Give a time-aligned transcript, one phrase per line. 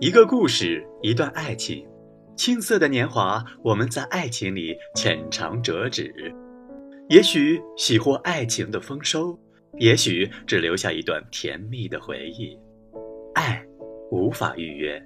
[0.00, 1.84] 一个故事，一段爱情，
[2.36, 6.14] 青涩的年华，我们在爱情里浅尝辄止。
[7.08, 9.36] 也许喜获爱情的丰收，
[9.78, 12.56] 也许只留下一段甜蜜的回忆。
[13.34, 13.60] 爱
[14.12, 15.02] 无法预约，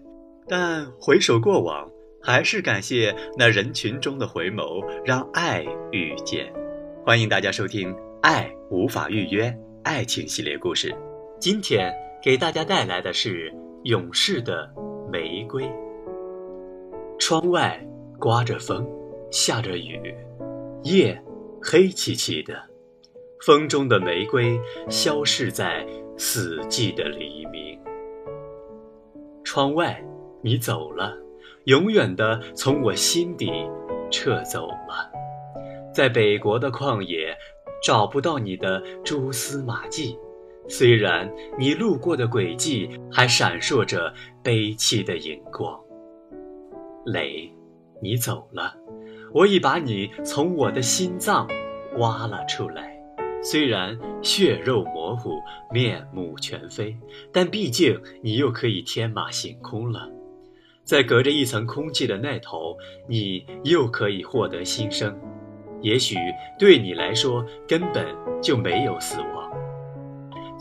[0.46, 1.90] 但回首过往，
[2.20, 6.52] 还是感谢那人群中的回眸，让爱遇见。
[7.02, 7.90] 欢迎大家收听
[8.20, 9.48] 《爱无法预约》
[9.84, 10.94] 爱情系列故事。
[11.40, 11.90] 今天
[12.22, 13.50] 给大家带来的是。
[13.84, 14.72] 勇士的
[15.10, 15.68] 玫瑰。
[17.18, 17.84] 窗外
[18.18, 18.86] 刮着风，
[19.30, 20.14] 下着雨，
[20.82, 21.20] 夜
[21.60, 22.54] 黑漆漆的。
[23.40, 25.84] 风中的玫瑰消逝在
[26.16, 27.76] 死寂的黎明。
[29.42, 30.00] 窗外，
[30.42, 31.16] 你走了，
[31.64, 33.50] 永远的从我心底
[34.12, 35.10] 撤走了。
[35.92, 37.36] 在北国的旷野，
[37.82, 40.16] 找不到你的蛛丝马迹。
[40.68, 44.12] 虽然你路过的轨迹还闪烁着
[44.42, 45.78] 悲戚的荧光，
[47.06, 47.52] 雷，
[48.00, 48.74] 你走了，
[49.32, 51.48] 我已把你从我的心脏
[51.98, 52.90] 挖了出来。
[53.42, 55.40] 虽然血肉模糊，
[55.72, 56.96] 面目全非，
[57.32, 60.08] 但毕竟你又可以天马行空了。
[60.84, 62.76] 在隔着一层空气的那头，
[63.08, 65.16] 你又可以获得新生。
[65.80, 66.16] 也许
[66.56, 68.06] 对你来说，根本
[68.40, 69.52] 就没有死亡。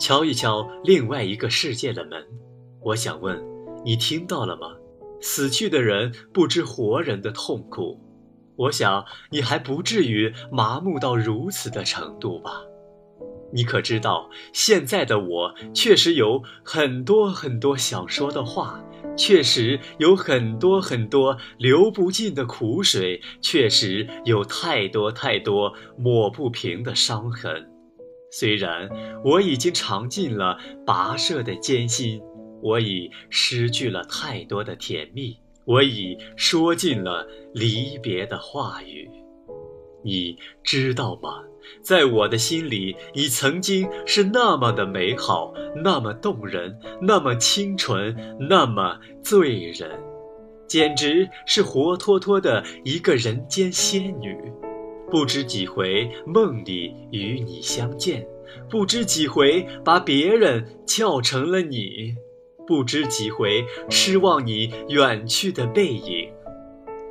[0.02, 2.26] 敲一敲另外一个世界的门，
[2.80, 3.40] 我想问，
[3.84, 4.66] 你听到了吗？
[5.20, 8.00] 死去的人不知活人的痛苦，
[8.56, 12.50] 我想你还不至于麻木到如此的程度吧？
[13.52, 18.84] 你可知道，现在的我确实有很多很多想说的话，
[19.16, 27.68] 确实有很多很多流不尽的苦水，确实有太多太多抹不平的伤痕。
[28.34, 28.88] 虽然
[29.22, 32.18] 我已经尝尽了跋涉的艰辛，
[32.62, 39.06] 我已失去了太多的甜蜜，我已说尽了离别的话语，
[40.02, 41.44] 你知道吗？
[41.82, 45.52] 在我的心里，你曾经是那么的美好，
[45.84, 48.16] 那么动人，那么清纯，
[48.48, 50.00] 那么醉人，
[50.66, 54.34] 简直是活脱脱的一个人间仙女。
[55.12, 58.26] 不知几回梦里与你相见，
[58.70, 62.16] 不知几回把别人叫成了你，
[62.66, 66.32] 不知几回痴望你远去的背影。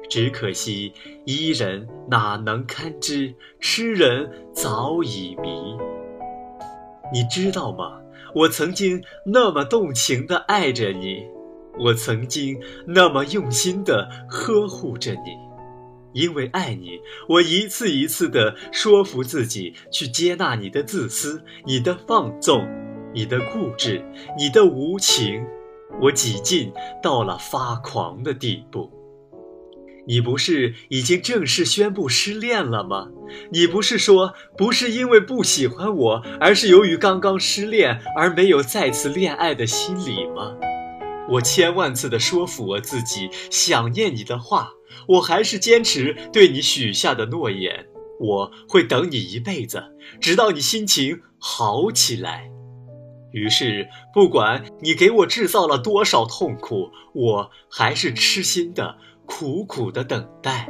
[0.10, 0.92] 只可惜
[1.26, 5.78] 伊人哪能堪知痴人早已迷。
[7.14, 8.00] 你知道吗？
[8.34, 11.24] 我曾经那么动情地爱着你，
[11.78, 15.51] 我曾经那么用心地呵护着你。
[16.14, 22.68] 因为爱你，我一次一次地说服自己去接纳你的自私、你的放纵、
[23.14, 24.04] 你的固执、
[24.38, 25.46] 你的无情，
[26.02, 26.72] 我几近
[27.02, 28.92] 到了发狂的地步。
[30.08, 33.10] 你不是已经正式宣布失恋了吗？
[33.52, 40.56] 你不是说不是因为不喜欢我，而是由于刚刚失恋而没有再次恋爱的心理吗？
[41.30, 44.72] 我千万次的说服我自己，想念你的话。
[45.08, 47.88] 我还是坚持对你许下的诺言，
[48.20, 49.84] 我会等你一辈子，
[50.20, 52.52] 直到你心情好起来。
[53.32, 60.70] 于是，不管你给我制造了多少痛苦，我还是痴心的、苦苦的等待，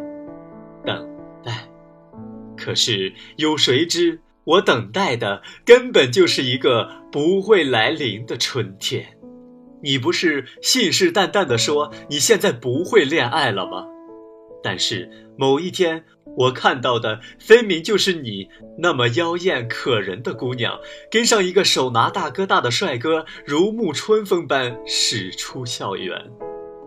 [0.85, 1.09] 等
[1.44, 1.68] 待。
[2.56, 9.18] 可是，有谁知我等待的根本就是一个不会来临的春天。
[9.84, 13.86] 你不是信誓旦旦地说你现在不会恋爱了吗？
[14.64, 16.03] 但是某一天，
[16.38, 18.47] 我看到的分明就是你
[18.78, 26.16] 那么妖艳可人的姑娘，跟上一个手拿大哥大的帅哥，如沐春风般驶出校园。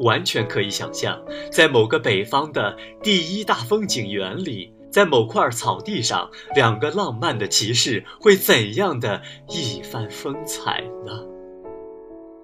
[0.00, 11.33] 完全可以想象，在某个北方的第一大风景园里，在某块草地上，两个浪漫的骑士会怎样的一番风采呢？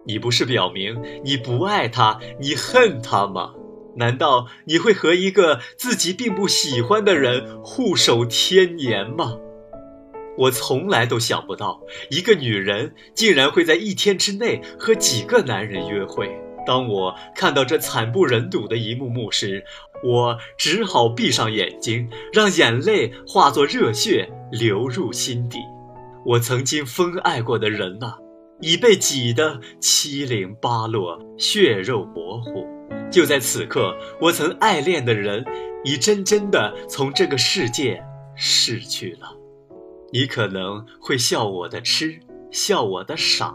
[0.07, 3.53] 你不是表明你不爱他，你恨他吗？
[3.97, 9.37] 难道你会和一个自己并不喜欢的人互守天年吗？
[10.39, 16.31] 我从来都想不到，一个女人竟然会在一天之内和几个男人约会。
[16.67, 19.65] 当我看到这惨不忍睹的一幕幕时，
[20.05, 25.59] 我只好闭上眼睛，让眼泪化作热血流入心底。
[26.25, 28.15] 我曾经疯爱过的人呐，
[28.61, 32.67] 已被挤得七零八落，血肉模糊。
[33.11, 35.45] 就在此刻，我曾爱恋的人，
[35.85, 38.03] 已真真的从这个世界
[38.37, 39.37] 逝去了。
[40.13, 42.21] 你可能会笑我的痴，
[42.51, 43.55] 笑我的傻，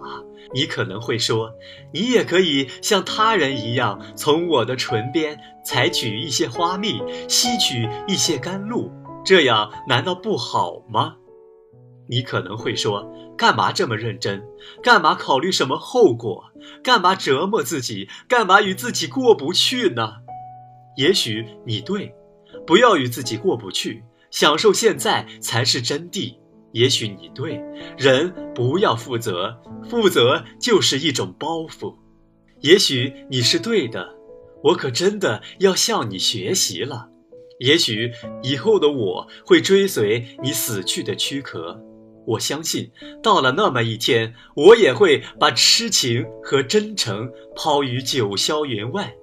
[0.53, 1.51] 你可能会说，
[1.93, 8.91] 你也可以像他人一样，从我的唇边采取一些花蜜，吸取一些甘露，
[9.25, 11.15] 这样难道不好吗？
[12.07, 14.43] 你可能会说，干嘛这么认真？
[14.83, 16.45] 干嘛考虑什么后果？
[16.83, 18.07] 干嘛折磨自己？
[18.27, 20.13] 干嘛与自己过不去呢？
[20.97, 22.13] 也许你对，
[22.65, 26.35] 不要与自己过不去，享受现在才是真谛。
[26.71, 27.61] 也许你对，
[27.97, 31.95] 人不要负责，负责就是一种包袱。
[32.61, 34.15] 也许你是对的，
[34.63, 37.09] 我可真的要向你学习了。
[37.59, 38.11] 也许
[38.43, 41.79] 以后的我会追随你死去的躯壳，
[42.25, 42.91] 我相信
[43.21, 49.15] 到了那么一天，我也会把痴情和真诚抛于九霄云外，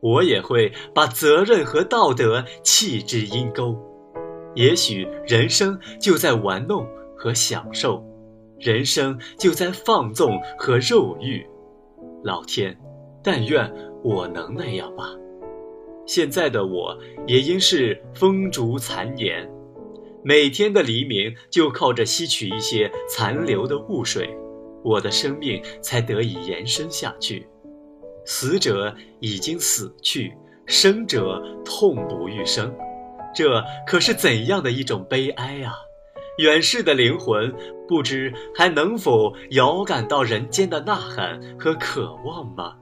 [0.00, 3.76] 我也会把责任和道德弃之阴沟。
[4.54, 8.04] 也许人生就在玩弄和享受，
[8.58, 11.46] 人生就在放纵和肉欲。
[12.24, 12.76] 老天，
[13.22, 13.72] 但愿
[14.02, 15.04] 我能那样吧。
[16.06, 19.48] 现在的我也因是风烛残年，
[20.22, 24.28] 每天的黎明就靠着吸取一些残留的雾水，
[24.84, 27.46] 我的生命才得以延伸下去。
[28.26, 30.32] 死者已经死去，
[30.66, 32.70] 生者痛不欲生。
[33.34, 35.72] 这可是怎样的一种悲哀啊！
[36.38, 37.54] 远逝的灵魂，
[37.88, 42.76] 不知还能否遥感到人间的呐喊和渴望吗？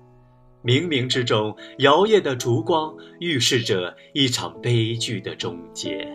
[0.65, 6.09] 冥冥之中，摇曳的烛光预示着一场悲剧的终结。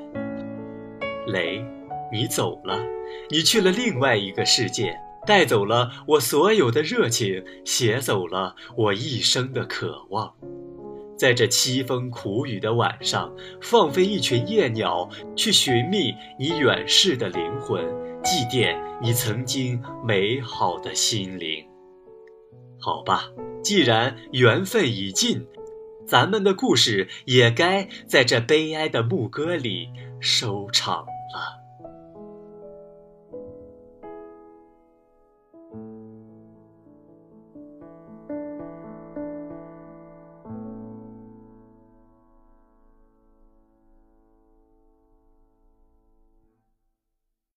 [1.34, 1.62] 雷，
[2.12, 2.80] 你走了，
[3.30, 4.98] 你去了另外一个世界，
[5.28, 10.34] 带走了我所有的热情，携走了我一生的渴望。
[11.18, 17.84] 在这凄风苦雨的晚上，放飞一群夜鸟，去寻觅你远逝的灵魂，
[18.24, 21.66] 祭奠你曾经美好的心灵。
[22.80, 23.30] 好吧，
[23.64, 25.48] 既然缘分已尽，
[26.06, 29.88] 咱们的故事也该在这悲哀的牧歌里
[30.20, 31.63] 收场 love.